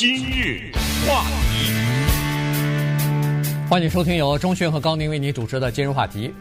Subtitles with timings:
[0.00, 0.72] 今日
[1.06, 1.74] 话题，
[3.68, 6.32] 欢迎收听由钟迅和高宁为你主持的今日话题。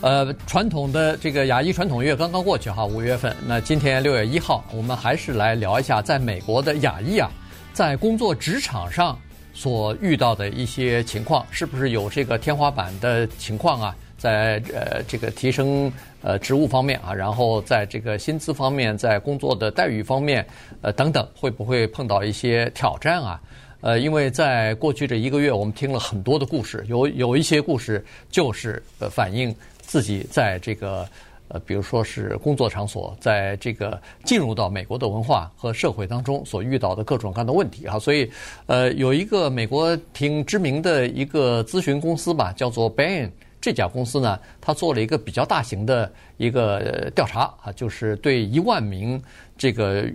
[0.00, 3.36] 呃，传统的这个亚裔传统月刚刚过去哈，五月份。
[3.46, 7.30] 那今天六月一号，我们还是来聊一下在美国的亚裔啊，
[7.72, 9.16] 在工作职场上
[9.54, 13.96] 所遇到的一些情况，是不是有这个天花板的情况啊？
[14.18, 15.90] 在呃这个提升
[16.20, 20.46] 呃职务方面啊，然后在这个薪资方面，在工作的待遇方面，
[20.82, 23.40] 呃等等，会不会碰到一些挑战啊？
[23.80, 31.08] 呃，因为在过去这一个月，我们听了很多的故事，有有一些故事就是呃反映自己在这个
[31.46, 38.00] 呃，比如说是工作场所，在这个进入到美国的文化和社会当中所遇到的各种各样的问题啊。
[38.00, 38.28] 所以
[38.66, 43.30] 呃，有一个美国挺知名的一个咨询公司吧，叫做 Bain。
[43.68, 49.22] 这家公司呢，他做了一个比较大型的一个调查啊，就是对一万名
[49.58, 50.06] 这个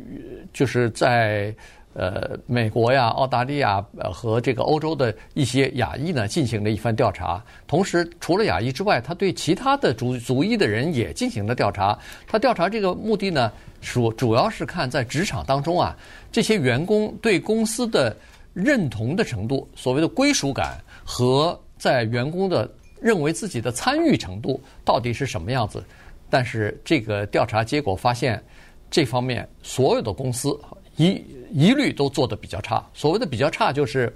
[0.52, 1.53] 就是在
[1.93, 3.79] 呃美国呀、澳大利亚
[4.12, 7.43] 和这个欧洲的一些亚裔呢进行了一番调查。
[7.68, 11.95] 同时，除了亚裔之外，他对其他的族族裔的人也进行了调查。
[12.26, 13.51] 他调查这个目的呢，
[13.82, 15.95] 主主要是看在职场当中啊，
[16.32, 18.17] 这些员工对公司的
[18.51, 22.67] 认同的程度，所谓的归属感和在员工的。
[23.04, 25.84] 认为自己的参与程度到底是什么样子？
[26.29, 28.41] 但是这个调查结果发现，
[28.90, 30.57] 这方面所有的公司
[30.95, 32.84] 一一律都做得比较差。
[32.93, 34.12] 所谓的比较差，就是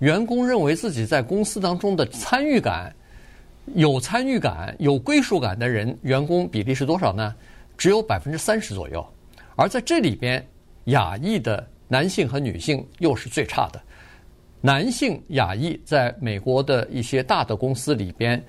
[0.00, 2.94] 员工认为自己在公司当中的参与感、
[3.74, 7.34] 有参与感、有归属感的人，员工比例是多少呢？
[7.78, 9.06] 只有百分之三十左右。
[9.54, 10.44] 而在这里边，
[10.86, 13.80] 亚裔的男性和女性又是最差的。
[14.64, 18.40] 男性亚裔在美国的一些大的公司里边，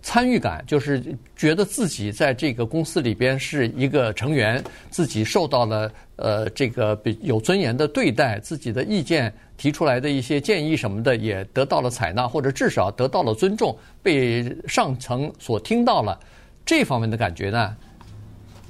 [0.00, 16.18] 参与感就是觉得自己在这个公司里边是一个成员，自己受到了呃这个比有尊严的对待，自己的意见提出来的一些建议什么的也得到了采纳，或者至少得到了尊重，被上层所听到了。
[16.64, 17.76] 这方面的感觉呢，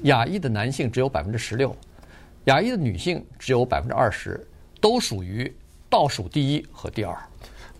[0.03, 1.73] 亚裔的男性只有百分之十六，
[2.47, 4.45] 亚裔的女性只有百分之二十，
[4.81, 5.49] 都属于。
[5.91, 7.17] 倒数第一和第二，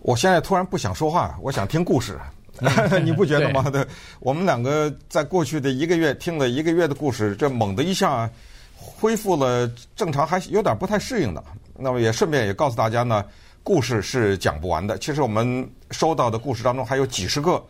[0.01, 2.19] 我现在突然不想说话，我想听故事，
[3.03, 3.69] 你不觉得吗？
[3.69, 3.85] 对，
[4.19, 8.29] 我们两个在过去的一个月听了一个月的故事，这猛的一下
[8.75, 11.43] 恢复了正常，还有点不太适应的。
[11.77, 13.23] 那么也顺便也告诉大家呢，
[13.63, 14.97] 故事是讲不完的。
[14.97, 17.63] 其实我们收到的故事当中还有几十个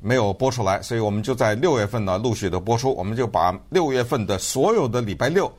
[0.00, 2.92] 没有播出来，所以我们就在六月份呢陆续的播出。
[2.94, 5.52] 我们就把六月份的所有的礼拜六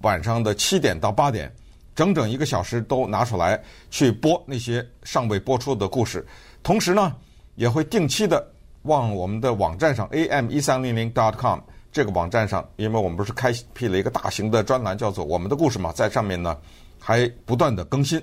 [0.00, 1.52] 晚上的七点到八点。
[1.94, 6.26] 整整一个小时都拿出来去播那些尚未播出的故事，
[6.62, 7.14] 同时呢，
[7.54, 8.44] 也会定期的
[8.82, 11.60] 往我们的网站上 am 一三零零 dot com
[11.92, 16.56] 这个网站上，因为我们不是开辟了一个大型的专栏，叫做“我们的故事”嘛，在上面呢
[16.98, 18.20] 还不断的更新，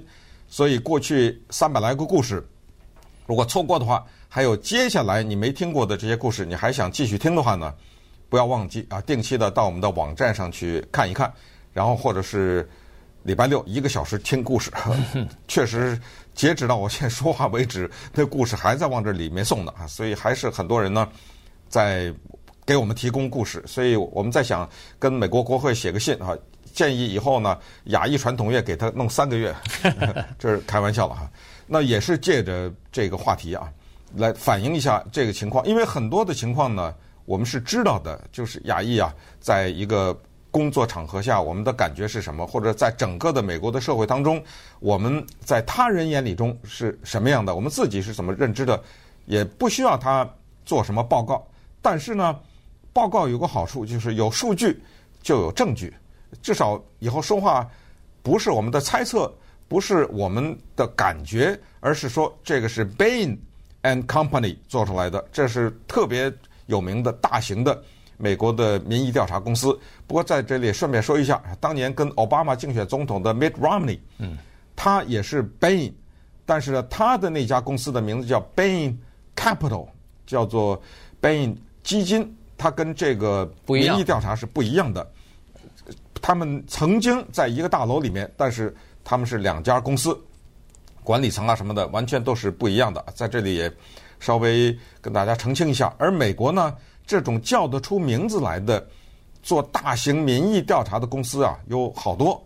[0.49, 2.45] 所以过去三百来个故事，
[3.25, 7.73] 如果错过的话，还有接下来你没听过的这些故事，你还想继续听的话呢，
[8.27, 11.31] 不要忘记啊，定期的到我们的网站上去看一看，
[11.71, 12.69] 然后或者是。
[13.23, 14.71] 礼拜六一个小时听故事，
[15.47, 15.99] 确实
[16.33, 21.07] 截止到我现在说话为止，那故事还在往这里面送呢啊，所以还是很多人呢
[21.69, 22.11] 在
[22.65, 24.67] 给我们提供故事，所以我们在想
[24.97, 26.35] 跟美国国会写个信啊，
[26.73, 29.55] 建议以后呢亚裔传统乐给他弄三个月，
[30.39, 31.29] 这是开玩笑了哈。
[31.67, 33.71] 那也是借着这个话题啊，
[34.15, 36.93] 来反映一下这个情况，因为很多的情况呢
[37.25, 40.19] 我们是知道的，就是亚裔啊，在一个。
[40.51, 42.45] 工作场合下，我们的感觉是什么？
[42.45, 44.43] 或者在整个的美国的社会当中，
[44.79, 47.55] 我们在他人眼里中是什么样的？
[47.55, 48.79] 我们自己是怎么认知的？
[49.25, 50.29] 也不需要他
[50.65, 51.47] 做什么报告。
[51.81, 52.37] 但是呢，
[52.91, 54.83] 报告有个好处，就是有数据
[55.23, 55.93] 就有证据，
[56.41, 57.67] 至少以后说话
[58.21, 59.33] 不是我们的猜测，
[59.69, 63.37] 不是我们的感觉，而是说这个是 Bain
[63.83, 66.31] and Company 做出来的，这是特别
[66.65, 67.81] 有名的大型的。
[68.21, 74.37] 美国的民意调查公司，不过在这里顺便说一下，当年跟奥巴马竞选总统的 Mitt Romney，嗯，
[74.75, 75.91] 他也是 Bain，
[76.45, 78.95] 但是呢，他的那家公司的名字叫 Bain
[79.35, 79.87] Capital，
[80.27, 80.79] 叫做
[81.19, 85.11] Bain 基金，它跟这个民意调查是不一样的。
[86.21, 90.15] 他们曾经在一个大楼里面，但是他们是两家公司，
[91.03, 93.03] 管理层啊什么的完全都是不一样的。
[93.15, 93.71] 在这里也
[94.19, 96.75] 稍微跟大家澄清一下，而美国呢？
[97.11, 98.87] 这种叫得出名字来的
[99.43, 102.41] 做大型民意调查的公司啊，有好多，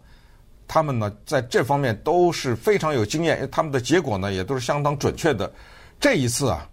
[0.68, 5.54] 他们呢在这方面都是非常有经验，他们的结果呢也都是相当准确的。
[6.00, 6.68] 这一次啊，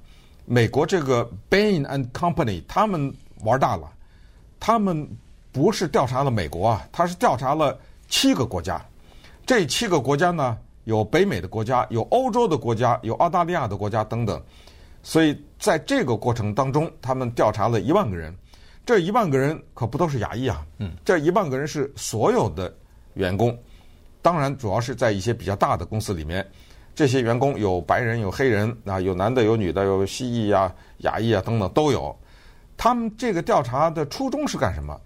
[0.46, 3.92] 美国这个 Bain and Company 他们玩大了，
[4.58, 5.06] 他们
[5.52, 7.78] 不是调查了美国啊，他是调查了
[8.08, 8.82] 七个国家，
[9.44, 14.42] 这七个国家呢有北美的国家，有欧洲的国家，有澳大利亚的国家等等。
[15.02, 18.32] 所以在这个过程当中，他们调查了一万个人，
[18.86, 22.72] 这一万个人可不都是亚裔啊，嗯，这一万个人是所有的
[23.14, 23.56] 员工，
[24.22, 26.46] 当然主要是在一些比较大的公司里面，
[26.94, 32.16] 这些员工有白人有黑人啊，有男的有女的，有西裔啊、亚裔啊等等都有。
[32.76, 35.00] 他们这个调查的初衷是干什么？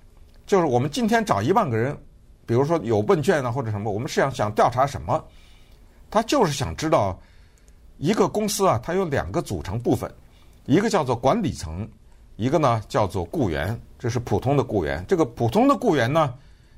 [0.47, 1.97] 就是我们今天找一万个人，
[2.45, 5.25] 比如说有问卷啊或者什么，我们是想想调查什么？
[6.11, 7.19] 他就是想知道。
[7.99, 10.13] 一个公司啊，它有两个组成部分，
[10.67, 11.89] 一个叫做管理层，
[12.37, 15.05] 一个呢叫做雇员，这是普通的雇员。
[15.09, 16.35] 这个普通的雇员呢，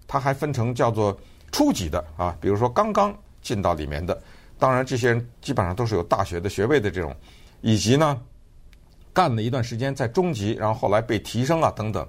[0.06, 1.18] 它还分成叫做
[1.50, 4.20] 初级的啊，比如说刚刚进到里面的，
[4.58, 7.14] 当然这些人基本上都是有大学的学位的这种，
[7.62, 8.20] 以及呢
[9.12, 12.06] 干了一段时间在中级，然后后来被提升啊等等。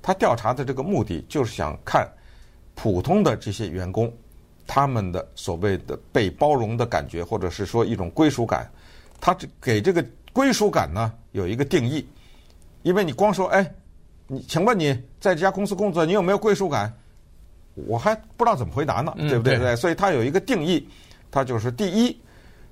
[0.00, 2.04] 他调查的这个目的就是想看
[2.74, 4.12] 普通的这些员工。
[4.66, 8.70] 他们的所谓的被包容的感觉，或者是说一种归属感，
[9.20, 12.06] 他这给这个归属感呢有一个定义，
[12.82, 13.70] 因为你光说哎，
[14.26, 16.92] 你请问你在这家公司工作，你有没有归属感？
[17.74, 19.58] 我还不知道怎么回答呢，对不对？
[19.58, 20.86] 对，所以他有一个定义，
[21.30, 22.16] 他就是第一，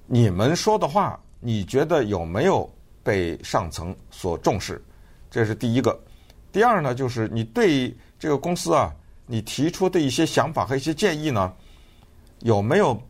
[0.07, 2.71] 你们说的话，你觉得有没有
[3.03, 4.83] 被上层所重视？
[5.31, 5.99] 这是第一个。
[6.53, 8.93] 第二呢，就是你对这个公司啊，
[9.27, 11.53] 你提出的一些想法和一些建议呢。
[12.41, 13.01] 有没有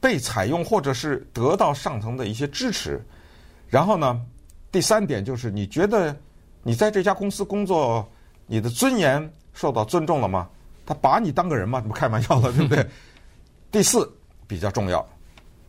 [0.00, 3.04] 被采用，或者是得到上层的一些支持？
[3.68, 4.20] 然后呢，
[4.72, 6.16] 第三点就是你觉得
[6.62, 8.08] 你在这家公司工作，
[8.46, 10.48] 你的尊严受到尊重了吗？
[10.86, 11.80] 他把你当个人吗？
[11.80, 12.84] 这不开玩笑了，对不对？
[13.70, 14.12] 第四
[14.48, 15.06] 比较重要，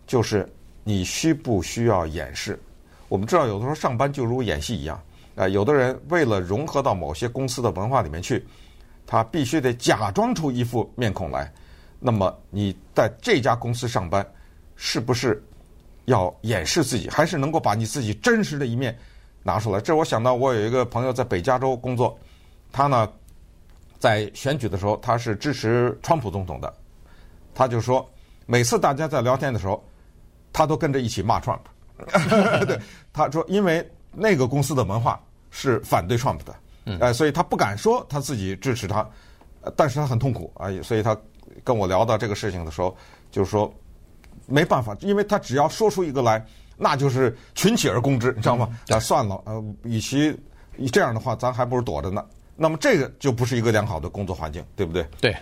[0.07, 0.51] 就是
[0.83, 2.59] 你需不需要掩饰？
[3.07, 5.00] 我们知道，有的时候上班就如演戏一样，
[5.36, 8.44] 啊，有的人为了融合到某些公司的文化里面去，
[9.06, 11.51] 他必须得假装出一副面孔来。
[12.03, 14.25] 那么你在这家公司上班，
[14.75, 15.42] 是不是
[16.06, 18.98] 要掩饰自己，还是能够把你自己真实的一面
[19.44, 19.80] 拿出来？
[19.80, 22.18] 这我想到，我有一个朋友在北加州工作，
[22.71, 23.07] 他呢
[24.00, 26.74] 在选举的时候，他是支持川普总统的，
[27.53, 28.09] 他就说，
[28.47, 29.83] 每次大家在聊天的时候，
[30.51, 31.69] 他都跟着一起骂川普。
[32.65, 32.80] 对，
[33.13, 35.21] 他说，因为那个公司的文化
[35.51, 39.07] 是反对川普的，哎，所以他不敢说他自己支持他，
[39.75, 41.15] 但是他很痛苦啊，所以他。
[41.64, 42.96] 跟我聊到这个事情的时候，
[43.30, 43.74] 就是说
[44.46, 46.44] 没办法，因为他只要说出一个来，
[46.78, 48.70] 那就是群起而攻之，你知道吗？
[48.90, 50.36] 啊，算了，呃，与其
[50.92, 52.24] 这样的话，咱还不如躲着呢。
[52.56, 55.06] 那么这个就不是一个良好的工作环境，对不对？
[55.20, 55.36] 对。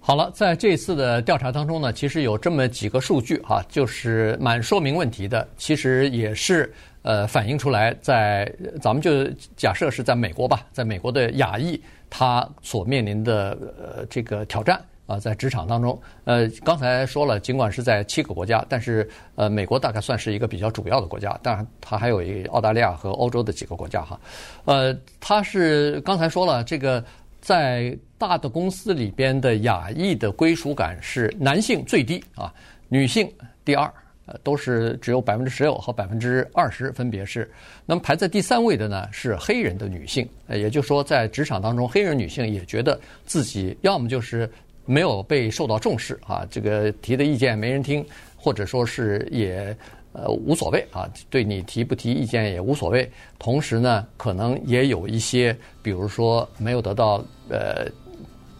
[0.00, 5.46] 好了，在这次的调查当中呢，其实有这么几个数据哈，就是蛮说明问题的。
[5.58, 6.72] 其实也是
[7.02, 11.78] 呃反映出来在，在咱们就假设是在美国吧，在美国的亚裔
[12.10, 14.80] 他所面临的呃这个挑战。
[15.08, 24.20] 啊，在职场当中，呃，刚才说了，尽管是在七个国家，但是呃，美国大概算是一个比较主要的国家，当然它还有一澳大利亚和欧洲的几个国家哈。
[24.66, 27.02] 呃，他是刚才说了，这个
[27.40, 32.52] 在大的公司里边的亚裔的归属感是男性最低啊，
[32.88, 33.32] 女性
[33.64, 33.90] 第二，
[34.28, 37.50] 呃，都是只有百分之十六和百分之二十分别是。
[37.84, 44.48] 那么排在第三位的呢是黑人的女性，呃，也就是说在职场当中，黑人女性也觉得自己要么就是。
[44.90, 48.02] 没有被受到重视啊，这个提的意见没人听，
[48.34, 49.76] 或者说是也
[50.14, 53.06] 呃无所谓啊，对你提不提意见也无所谓。
[53.38, 57.86] 同时呢，可能也有一些，比如说没有得到呃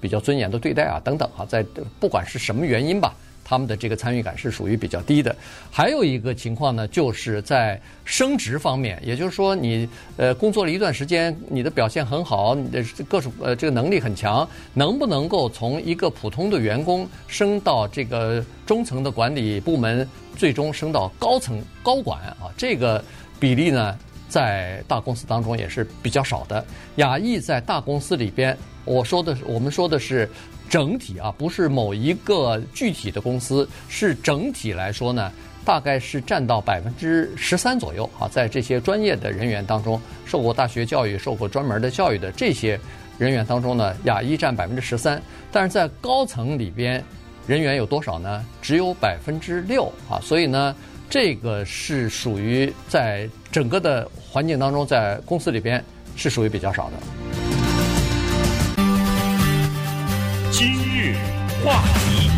[0.02, 1.64] 比较尊严的对待啊等等啊，在
[1.98, 3.16] 不管是什么原因吧。
[3.48, 5.34] 他们的这个参与感是属于比较低的，
[5.70, 9.88] 还有一个情况呢，就是在升职方面，也就是说你
[10.18, 22.52] 呃工作了一段时间，你的表现很好，你的各种呃这个能力很强，能不能够从一个普通的员工升到这个中层的管理部门，最终升到高层高管啊？
[22.54, 23.02] 这个
[23.40, 26.62] 比例呢，在大公司当中也是比较少的。
[26.96, 30.28] 亚裔在大公司里边，我说的我们说的是。
[30.68, 35.32] 整体啊，不是某一个具体的公司，是整体来说呢，
[35.64, 38.28] 大概是占到百分之十三左右啊。
[38.28, 42.78] 在这些专业的人员当中，受过大学教育、受过专门的教育的这些
[43.18, 45.20] 人员当中呢，亚裔占百分之十三。
[45.50, 47.02] 但是在高层里边，
[47.46, 48.44] 人员有多少呢？
[48.60, 50.20] 只有百分之六啊。
[50.22, 50.76] 所以呢，
[51.08, 55.82] 这个是属于在整个的环境当中，在公司里边
[56.14, 57.27] 是属于比较少的。
[60.50, 61.14] 今日
[61.62, 62.30] 话题，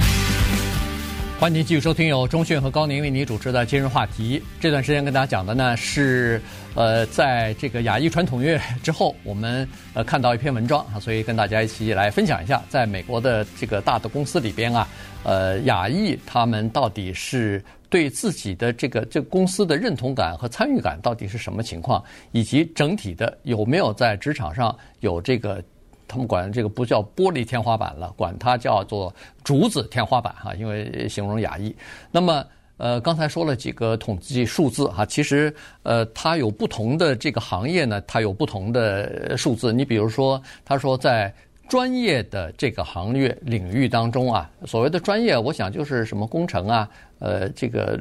[1.39, 4.43] 欢迎继续收听由钟讯和高宁为你主持的今日话题。
[4.59, 6.43] 这段时间跟大家讲的呢是，
[6.75, 14.89] 呃，在这个亚裔传统月之后，我们呃看到一篇文章啊，所以跟大家一起来分享一下，在美国的这个大的公司里边啊，
[15.23, 22.03] 呃，亚裔他们到底是对自己的这个这公司的认同感和参与感到底是什么情况，
[22.33, 25.63] 以及整体的有没有在职场上有这个。
[26.11, 29.15] 他们管这个不叫玻璃天花板了，管它叫做
[29.45, 31.73] 竹子天花板哈，因为形容雅意。
[32.11, 32.45] 那么，
[32.79, 39.73] 呃，刚才说了几个统计数字哈，其实呃，它有不同的这个行业呢，它有不同的数字。
[39.73, 41.33] 你比如说，他说在。
[41.71, 47.97] 专业的这个行业领域当中啊，所谓的专业，我想就是什么工程啊，呃，这个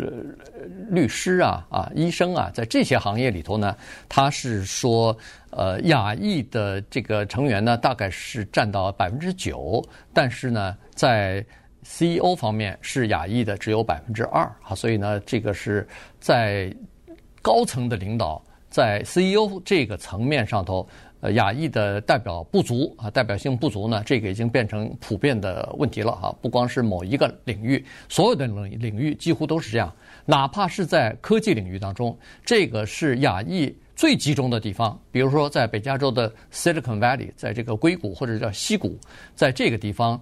[0.90, 3.78] 律师啊，啊，医生啊，在这些行业里头呢，
[4.10, 5.16] 他是说，
[5.52, 11.46] 呃，亚裔的这个成员呢，大概是占到百分之九，但是呢，在
[11.84, 15.88] CEO 方面是亚裔的只有百分之二，啊，所以呢，这个是
[16.20, 16.76] 在
[17.40, 20.90] 高层的领导，在 CEO 这个层面上头。
[21.22, 26.34] 呃，亚裔的代表不足啊，代表性不足呢，这个已经变成普遍的问题了哈。
[26.42, 29.94] 不光是某一个领域，所有的领领域几乎都是这样。
[30.26, 34.98] 哪怕是在科技领域当中，这个是亚裔最集中的地方。
[35.12, 38.98] 比如说，在北加州的 Silicon Valley，在这个硅谷或者叫西谷，
[39.36, 40.22] 在这个地方，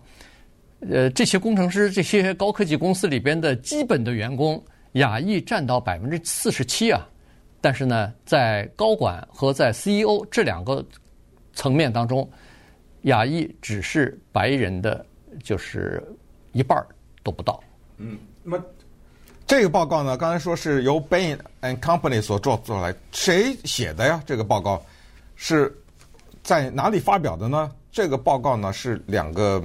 [0.90, 4.60] 呃，这些工程师、这些高科技公司里边的基本的员工，
[4.94, 7.08] 亚裔占到百分之四十七啊。
[7.60, 10.86] 但是呢，在高管和在 CEO 这两个
[11.54, 12.30] 层面当中，
[13.04, 15.04] 亚裔只是白人的，
[15.44, 16.02] 就是
[16.52, 16.86] 一半
[17.24, 17.62] 都不到。
[17.98, 18.64] 嗯，那么
[19.48, 24.22] 这个报告呢，刚才说是由 Bain and Company 所做出来，谁写的呀？
[24.26, 24.82] 这个报告
[25.36, 25.76] 是
[26.44, 27.72] 在哪里发表的呢？
[27.92, 29.62] 这个报告呢是两个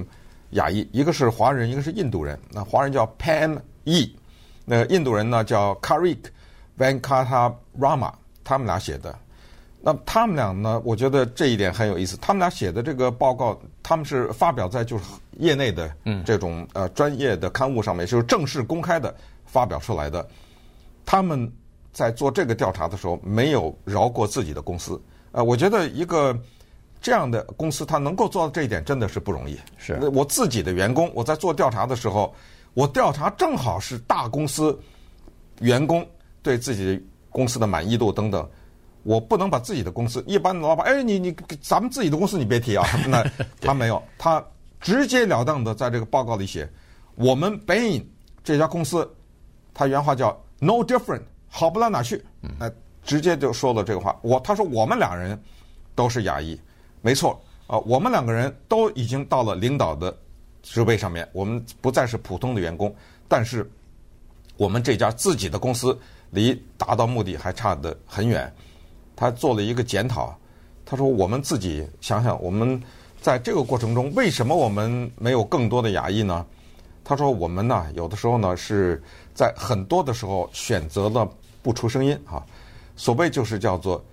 [0.51, 2.37] 亚裔，一个是华人，一个是印度人。
[2.49, 4.09] 那华人叫 Pam Yee，
[4.65, 6.19] 那印度人呢叫 Karik。
[6.77, 8.11] Venkatarama，
[8.43, 9.15] 他们俩写的，
[9.81, 10.81] 那他们俩呢？
[10.85, 12.17] 我觉得这一点很有意思。
[12.21, 15.03] 他们俩写的这个报告，他们是发表在就是
[15.39, 15.93] 业内的
[16.25, 19.13] 这种呃专业的刊物上面，就是正式公开的
[19.45, 20.25] 发表出来的。
[21.05, 21.51] 他们
[21.91, 24.99] 在做这个调查的时候，没有饶过自己的公司。
[25.33, 26.37] 呃，我觉得一个
[27.01, 29.59] 这样的公司，他能够做到这一点，真的是不容易。
[29.77, 32.33] 是我自己的员工，我在做调查的时候，
[32.73, 34.79] 我调查正好是大公司
[35.59, 36.07] 员工。
[36.43, 38.47] 对自己的公司的满意度等等，
[39.01, 43.23] 我不能把自己的公司，一般的老板，哎，你你咱们自己的公司你别提啊，那
[43.59, 44.45] 他没有，他
[44.79, 46.69] 直截了当的在这个报告里写，
[47.15, 48.03] 我们 Bain
[48.43, 49.09] 这家公司，
[49.73, 52.23] 他原话叫 No different，好不到哪去，
[52.59, 52.69] 那
[53.03, 54.15] 直接就说了这个话。
[54.21, 55.41] 我他说我们两人
[55.95, 56.59] 都是亚裔，
[57.01, 60.15] 没错啊，我们两个人都已经到了领导的
[60.61, 62.93] 职位上面，我们不再是普通的员工，
[63.27, 63.67] 但是
[64.57, 65.97] 我们这家自己的公司。
[66.33, 68.51] 离达到目的还差得很远，
[69.15, 70.35] 他做了一个检讨。
[70.85, 72.81] 他说：“我们自己想想，我们
[73.21, 76.45] 在这个过程中，为什么我们没有更多的亚裔呢？”
[77.05, 79.01] 他说：“我们呢，有的时候呢是
[79.33, 81.27] 在很多的时候选择了
[81.61, 82.43] 不出声音啊。
[82.95, 84.03] 所谓就是叫做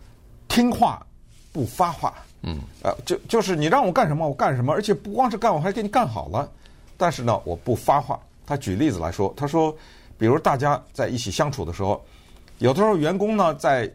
[0.46, 1.04] 听话
[1.52, 2.14] 不发话。
[2.42, 6.48] 嗯，呃，就就是你让我干什么我干什么，而且不光是干，我还给你干好了。
[6.96, 8.20] 但是呢，我不发话。
[8.46, 9.74] 他举例子来说，他说。”
[10.20, 12.04] 比如大家在一起相处的时候，
[12.58, 13.90] 有的时候员工呢在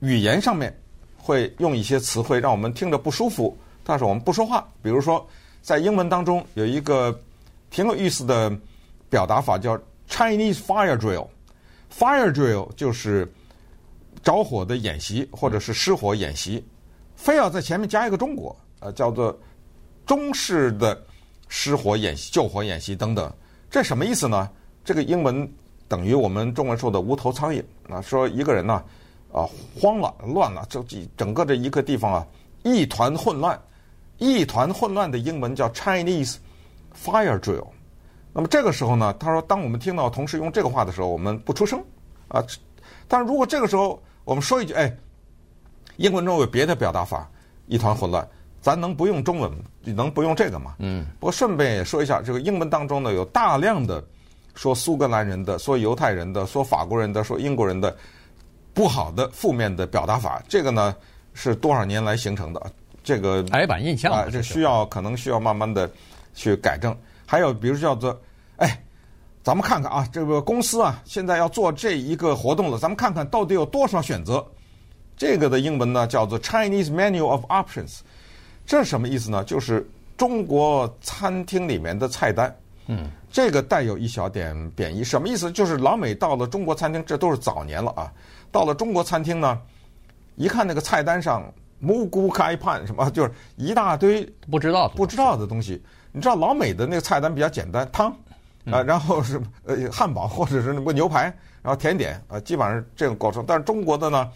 [0.00, 0.78] 语言上面
[1.16, 4.68] 会用一些词汇让我们听着不舒服，但是我们不说话。
[4.82, 5.26] 比如说
[5.62, 7.18] 在英文当中有一个
[7.70, 8.54] 挺有意思的
[9.08, 11.26] 表达法叫 Chinese fire drill。
[11.90, 13.26] fire drill 就是
[14.22, 16.62] 着火的演习或者是失火演习，
[17.14, 19.34] 非要在前面加一个中国，呃，叫做
[20.04, 21.02] 中式的
[21.48, 23.32] 失火演习、救火演习等等，
[23.70, 24.50] 这什么意思呢？
[24.86, 25.52] 这个英文
[25.88, 28.80] 等于我们中文说的无头苍蝇啊，说一个人呢，
[29.32, 29.44] 啊
[29.80, 30.80] 慌了乱了，这
[31.16, 32.26] 整个这一个地方啊
[32.62, 33.60] 一团混乱，
[34.18, 36.36] 一团混乱的英文叫 Chinese
[36.94, 37.66] fire drill。
[38.32, 41.82] 那么这个时候呢，他说，当我们听到同事用这个话的时候，我们不出声
[42.28, 42.40] 啊。
[43.08, 44.96] 但是如果这个时候我们说一句，哎，
[45.96, 47.28] 英文中有别的表达法，
[47.66, 48.24] 一团混乱，
[48.60, 49.50] 咱能不用中文，
[49.82, 50.76] 能不用这个吗？
[50.78, 51.04] 嗯。
[51.18, 54.00] 不过顺便也说一下，这个英文当中呢有大量的。
[54.56, 57.96] 说苏格兰人的，说犹太人的，说法国人的，说英国人的
[58.74, 60.96] 不好的、负面的表达法，这个呢
[61.34, 62.72] 是多少年来形成的？
[63.04, 65.88] 这个矮板印象啊，这需要可能需要慢慢的
[66.34, 66.96] 去改正。
[67.24, 68.18] 还有比如叫做，
[68.56, 68.82] 哎，
[69.44, 74.44] 咱们看看啊，这个公司啊，现在要做这一个活动了，咱们看看到底有多少选择。
[75.16, 77.98] 这个的英文呢叫做 Chinese Menu of Options，
[78.66, 79.44] 这是什么意思呢？
[79.44, 82.54] 就是中国餐厅里面的菜单。
[82.88, 85.50] 嗯，这个带有一小点贬义，什么意思？
[85.50, 88.12] 就是老美到了中国餐厅，这都是早年了啊。
[88.52, 89.60] 到了中国餐厅呢，
[90.36, 95.82] 一看那个菜单上“蘑菇开 pan” 什么，就是一大堆不知道不知道的东西。
[96.12, 98.08] 你知道老美的那个菜单比较简单，汤
[98.70, 101.24] 啊，然后是呃汉堡或者是什么牛排，
[101.62, 103.44] 然后甜点啊，基本上是这个构成。
[103.46, 104.30] 但是中国的呢，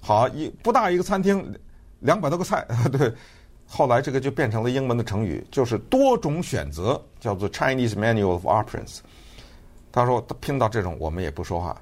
[0.00, 1.54] 好一不大一个餐厅，
[2.00, 3.14] 两百多个菜， 对。
[3.74, 8.98] 后来这个就变成了英文的成语，就是多种选择，叫做 Chinese Menu of Options。
[9.90, 11.76] 他说他拼到这种，我们也不说话。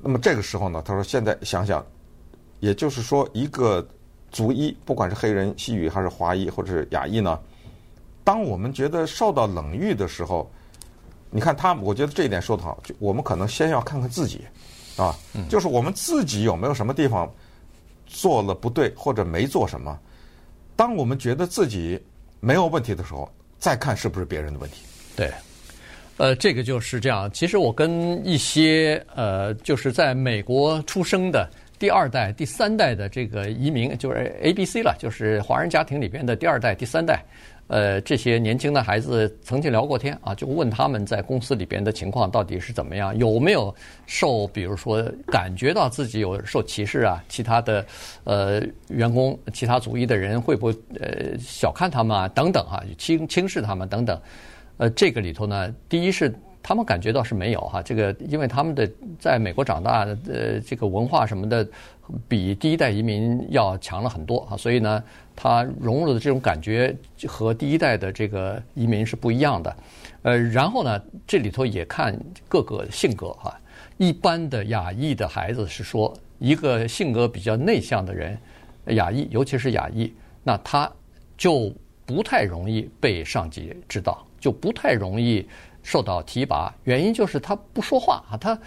[0.00, 1.86] 那么这个时候呢，他说现在想想，
[2.58, 3.86] 也就是说一个
[4.32, 7.38] 族裔，不管是黑人、西语还是华裔或者是亚裔呢，
[8.24, 10.50] 当我们觉得受到冷遇的时候，
[11.30, 14.40] 你看他，我觉得这一点说得好，就我们可能先要看看自己，
[14.96, 15.16] 啊，
[15.48, 17.32] 就是我们自己有没有什么地方
[18.08, 19.96] 做了不对或者没做什么。
[20.82, 21.96] 当我们觉得自己
[22.40, 24.78] 没有问题的时候，再看是不是别人的问题。
[25.14, 25.30] 对，
[26.16, 27.30] 呃，这个就是这样。
[27.32, 31.48] 其实我跟一些呃，就是在美国出生的
[31.78, 37.22] 第二代、第三代的这个移民，就是 A、B、C 了，就是华人家庭里边的第二代、第三代。
[37.72, 43.74] 呃，这些年轻的孩子曾经聊过天啊，就问他们在公司里边的情况到底是怎么样，有没有
[44.04, 47.24] 受，比如说感觉到自己有受歧视啊？
[47.30, 47.86] 其他的
[48.24, 52.28] 呃员工、其他族裔的人会不会呃小看他们啊？
[52.28, 54.20] 等等哈，轻轻视他们等等。
[54.76, 56.30] 呃，这个里头呢，第一是
[56.62, 61.66] 他们感觉到是没有哈，这个因为他们的在美国长大的呃这个文化什么的。
[62.28, 65.02] 比第一代移民要强了很多啊，所以呢，
[65.34, 66.94] 他融入的这种感觉
[67.26, 69.76] 和第一代的这个移民是不一样的。
[70.22, 72.14] 呃，然后呢，这里头也看
[72.48, 73.58] 各个性格哈。
[73.96, 78.36] 一般的亚裔的孩子是说，一个性格比较内向的人，
[78.88, 80.90] 亚裔，尤其是亚裔，那他
[81.38, 81.72] 就
[82.04, 85.46] 不太容易被上级知道，就不太容易
[85.82, 86.74] 受到提拔。
[86.84, 88.58] 原因就是他不说话啊，他。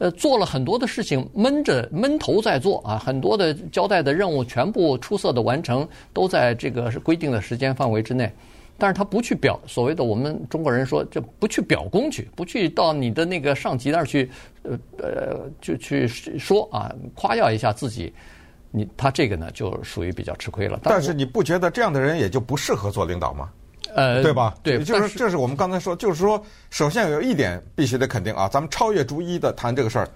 [0.00, 8.32] 呃，做了很多的事情，闷着闷头在做啊，很多的交代的任务全部出色的完成，都在这个规定的时间范围之内。
[8.78, 14.30] 但是他不去表所谓的我们中国人说，就不去表功去，不去到你的那个上级那儿去，
[14.62, 18.14] 呃呃，就去说啊，夸耀一下自己。
[18.70, 20.78] 你他这个呢，就属于比较吃亏了。
[20.84, 23.50] 但是你不觉得这样的人也就不适合做领导吗？
[23.94, 24.54] 呃，对吧？
[24.62, 30.08] 对，就是这是我们刚才说，就是说，首先有一点必须得肯定啊，咱们超越逐一的谈这个事儿，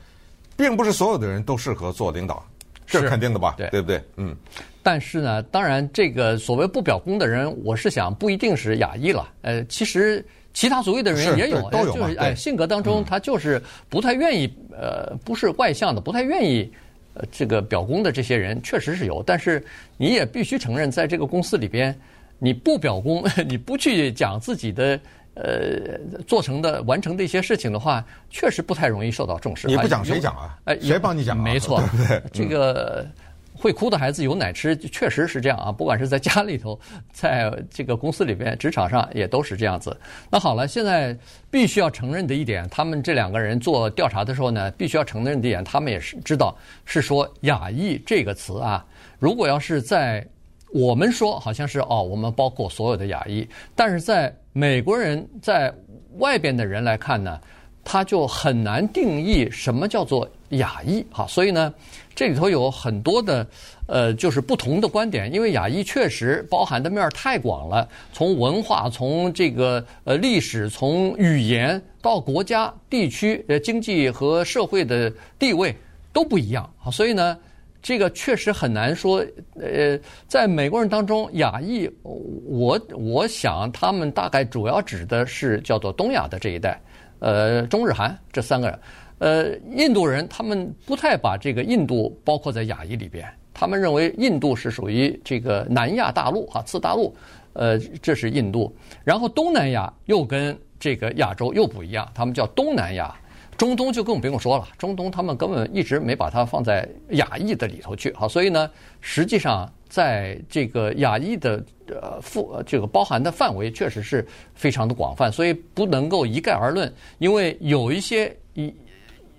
[0.57, 2.45] 并不是所有的人都适合做领导，
[2.87, 3.55] 这是肯定的吧？
[3.57, 4.03] 对，对不对？
[4.17, 4.37] 嗯。
[4.83, 9.29] 但是呢，当然，这个所谓不表功的人，我是想不一定是亚裔了。
[9.43, 16.71] 呃，其实其他族裔的人也有，都有就是哎，性格当中他就是不太愿意，呃，不是外向的，不太愿意
[17.15, 19.23] 呃这个表功的这些人确实是有。
[19.25, 19.65] 但是
[19.97, 21.97] 你也必须承认，在这个公司里边。
[22.43, 24.99] 你不表功， 你不去讲自己的
[25.35, 29.69] 呃做成的、完成的一些事情的话，确实不太容易受到重视。
[29.69, 30.59] 你不讲谁讲啊？
[30.65, 31.41] 哎，谁帮你讲啊？
[31.41, 32.23] 没错，对对？
[32.33, 33.07] 这个
[33.55, 35.71] 会哭的孩子有奶吃，确实是这样啊。
[35.71, 36.77] 不管是在家里头，
[37.13, 39.97] 在这个公司里边、职场上，也都是这样子。
[40.29, 41.17] 那好了，现在
[41.49, 48.85] 必须要承认的一点，他们这两个人做调查的时候呢，必须要承认的一点，他们也是知道，是说“亚裔”这个词啊，
[49.21, 50.27] 如果要是在。
[50.73, 55.73] 我们说好像是哦，我们包括所有的亚裔，但是在美国人在
[56.19, 57.39] 外边的人来看呢，
[57.85, 61.05] 他就很难定义什么叫做亚裔。
[61.11, 61.73] 好，所以呢，
[62.15, 63.47] 这里头有很多的
[63.87, 75.75] 呃，就是不同的观点，因为亚裔确实包含的面儿太广了，从文化，从这个呃历史，从语言到国家、地区、呃经济和社会的地位
[76.15, 76.73] 都不一样。
[76.79, 77.37] 好，所以呢。
[77.83, 86.81] 这个确实很难说，呃，在美国人当中，亚裔，我我想他们大概主要指的是叫做东亚的这一带，
[87.19, 88.79] 呃，中日韩这三个人，
[89.19, 97.13] 呃，印度人他们不太把这个印度包括在亚裔里边，他们认为印度是属于这个南亚大陆啊，次大陆，
[97.55, 103.13] 呃，这是印度，然后东南亚又跟这个亚洲又不一样，他们叫东南亚。
[103.59, 108.69] 中东就更不用说了，中东他们根本一直没把它放在亚裔的里头去，好，所以呢，
[109.01, 118.75] 实际上在这个亚裔的呃覆这个包含的范围确实是非常的广泛，所以不能够一概而论，因为有一些你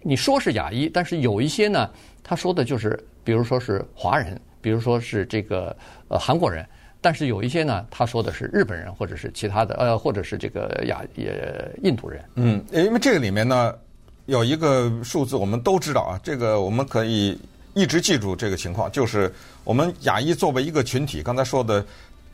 [0.02, 1.89] 你说是亚裔，但是有一些呢，
[2.23, 5.76] 他说的就是，比如说是华人，比如说是这个
[6.08, 6.65] 呃韩国人，
[7.02, 11.36] 但是有一些呢，他说的是日本人或者是其他的呃或者是这个亚也
[11.82, 13.76] 印度人，嗯，因为这个里面呢。
[14.25, 17.38] 有一个数字，我们都知道啊，这个我们可以
[17.73, 19.33] 一直记住这个情况，就是
[19.63, 21.86] 我们亚裔作为一个群体，刚才说的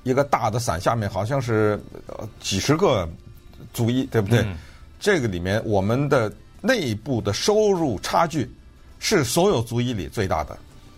[0.04, 1.80] 一个大的伞下面好像是
[2.39, 3.10] 几十个
[3.73, 4.41] 族裔，对不对？
[4.41, 4.56] 嗯、
[4.99, 8.49] 这个里面我们的内部的收入差距
[8.99, 10.58] 是所有族裔里最大的。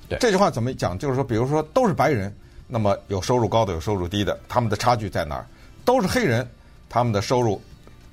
[0.10, 0.98] 对，这句话怎么讲？
[0.98, 2.34] 就是说，比如说都是白人，
[2.68, 5.46] 那么有收入高的，有收入低的，他们的差距在哪儿？
[5.86, 6.46] 都是黑人，
[6.90, 7.62] 他们的收入，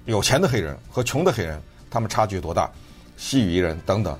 [0.06, 1.60] 有钱的黑人和穷的黑人，
[1.90, 2.70] 他们差距多大？
[3.16, 4.16] 西语裔人等等。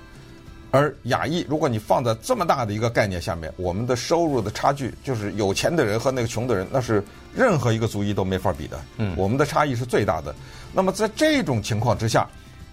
[0.71, 7.03] 而亚裔，如果你放在这么大的一个概念下面，我们的收入的差距，就是有钱的人和那个穷的人，那是
[7.35, 8.79] 任何一个族裔都没法比的。
[8.99, 10.35] 嗯，我们的差异是最大的。
[10.73, 12.29] 那么在这种情况之下，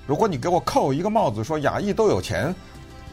[0.05, 2.53] 如果你给我扣一个帽子说亚裔都有钱，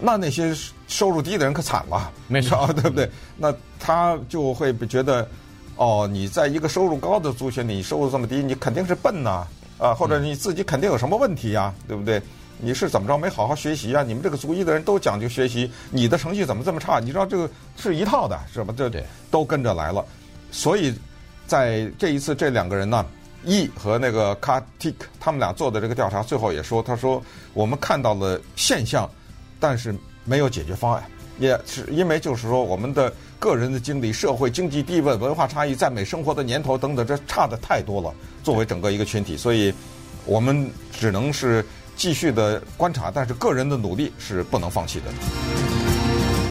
[0.01, 0.53] 那那些
[0.88, 3.09] 收入低的人可惨了，没错， 对不对？
[3.37, 5.29] 那他就会觉得，
[5.77, 9.49] 哦，你在一个收入高的族群里，你收入这么低，你肯定是笨呐，啊，
[9.95, 12.23] 或者你自己肯定有什么问题呀，对不对？
[12.64, 14.05] 你是怎么着没好好学习啊？
[14.05, 17.01] 你们这个族裔的人都讲究学习，你的成绩怎么这么差？
[17.01, 18.73] 你知道这个是一套的，是吧？
[18.77, 18.88] 这
[19.33, 20.05] 都跟着来了。
[20.53, 20.95] 所以
[21.45, 23.05] 在这一次，这两个人呢
[23.45, 27.21] ，E 和那个 Kartik 他们俩做的这个调查，最后也说，他说
[27.53, 29.11] 我们看到了现象，
[29.59, 29.92] 但是
[30.25, 31.03] 没有解决方案，
[31.40, 38.14] 也是因为就是说我们的个人的经历、社会经济地位、文化差异、在美生活的年头等等，这差的太多了。
[38.44, 39.74] 作为整个一个群体，所以
[40.24, 41.64] 我们只能是。
[41.94, 45.62] 继续的观察，但是个人的努力是不能放弃的。